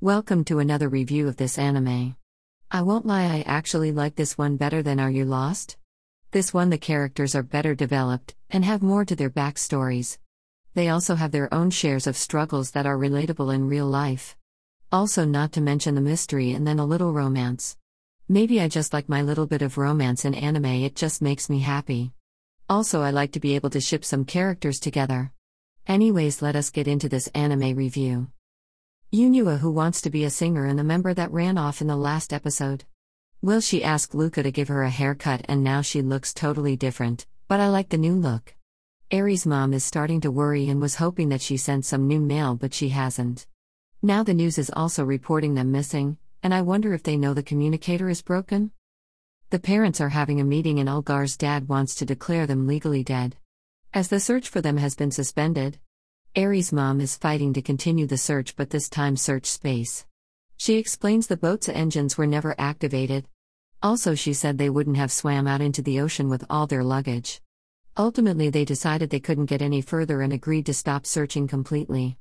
[0.00, 2.14] Welcome to another review of this anime.
[2.70, 5.76] I won't lie, I actually like this one better than Are You Lost?
[6.30, 10.16] This one, the characters are better developed and have more to their backstories.
[10.74, 14.36] They also have their own shares of struggles that are relatable in real life.
[14.92, 17.76] Also, not to mention the mystery and then a little romance.
[18.28, 21.58] Maybe I just like my little bit of romance in anime, it just makes me
[21.58, 22.12] happy.
[22.70, 25.32] Also, I like to be able to ship some characters together.
[25.88, 28.28] Anyways, let us get into this anime review.
[29.10, 31.96] Yunhua, who wants to be a singer and the member that ran off in the
[31.96, 32.84] last episode.
[33.40, 37.26] Will she ask Luca to give her a haircut and now she looks totally different,
[37.46, 38.54] but I like the new look.
[39.10, 42.54] Aries' mom is starting to worry and was hoping that she sent some new mail,
[42.54, 43.46] but she hasn't.
[44.02, 47.42] Now the news is also reporting them missing, and I wonder if they know the
[47.42, 48.72] communicator is broken?
[49.48, 53.36] The parents are having a meeting and Ulgar's dad wants to declare them legally dead.
[53.94, 55.78] As the search for them has been suspended,
[56.38, 60.06] Aries' mom is fighting to continue the search but this time search space.
[60.56, 63.26] She explains the boat's engines were never activated.
[63.82, 67.40] Also, she said they wouldn't have swam out into the ocean with all their luggage.
[67.96, 72.18] Ultimately, they decided they couldn't get any further and agreed to stop searching completely.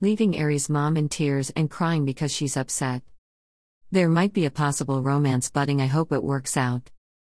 [0.00, 3.02] Leaving Aries' mom in tears and crying because she's upset.
[3.90, 6.92] There might be a possible romance budding, I hope it works out.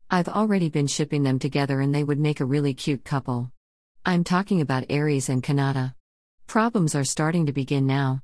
[0.08, 3.50] I've already been shipping them together and they would make a really cute couple.
[4.06, 5.94] I'm talking about Aries and Kanata.
[6.50, 8.22] Problems are starting to begin now.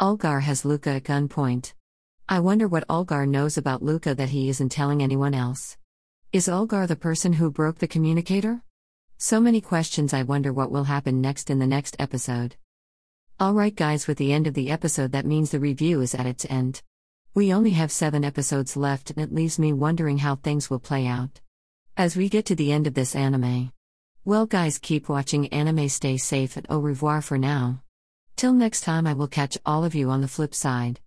[0.00, 1.72] Ulgar has Luca at gunpoint.
[2.28, 5.76] I wonder what Ulgar knows about Luca that he isn't telling anyone else.
[6.32, 8.62] Is Ulgar the person who broke the communicator?
[9.18, 12.54] So many questions, I wonder what will happen next in the next episode.
[13.42, 16.46] Alright, guys, with the end of the episode, that means the review is at its
[16.48, 16.80] end.
[17.34, 21.08] We only have seven episodes left, and it leaves me wondering how things will play
[21.08, 21.40] out.
[21.96, 23.72] As we get to the end of this anime.
[24.26, 27.82] Well, guys, keep watching anime, stay safe, and au revoir for now.
[28.36, 30.98] Till next time, I will catch all of you on the flip side.